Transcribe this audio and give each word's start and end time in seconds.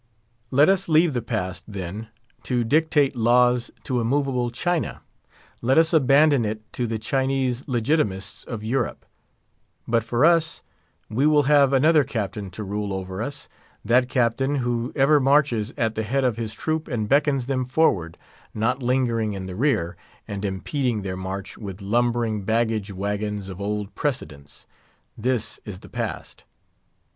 Let 0.49 0.67
us 0.67 0.89
leave 0.89 1.13
the 1.13 1.21
Past, 1.21 1.63
then, 1.67 2.07
to 2.41 2.63
dictate 2.63 3.15
laws 3.15 3.69
to 3.83 4.01
immovable 4.01 4.49
China; 4.49 5.01
let 5.61 5.77
us 5.77 5.93
abandon 5.93 6.43
it 6.43 6.73
to 6.73 6.87
the 6.87 6.97
Chinese 6.97 7.63
Legitimists 7.67 8.43
of 8.45 8.63
Europe. 8.63 9.05
But 9.87 10.03
for 10.03 10.25
us, 10.25 10.63
we 11.07 11.27
will 11.27 11.43
have 11.43 11.71
another 11.71 12.03
captain 12.03 12.49
to 12.49 12.63
rule 12.63 12.91
over 12.93 13.21
us—that 13.21 14.09
captain 14.09 14.55
who 14.55 14.91
ever 14.95 15.19
marches 15.19 15.71
at 15.77 15.93
the 15.93 16.01
head 16.01 16.23
of 16.23 16.35
his 16.35 16.55
troop 16.55 16.87
and 16.87 17.07
beckons 17.07 17.45
them 17.45 17.63
forward, 17.63 18.17
not 18.55 18.81
lingering 18.81 19.33
in 19.33 19.45
the 19.45 19.55
rear, 19.55 19.95
and 20.27 20.43
impeding 20.43 21.03
their 21.03 21.15
march 21.15 21.59
with 21.59 21.79
lumbering 21.79 22.41
baggage 22.41 22.91
wagons 22.91 23.49
of 23.49 23.61
old 23.61 23.93
precedents. 23.93 24.65
This 25.15 25.59
is 25.63 25.81
the 25.81 25.89
Past. 25.89 26.43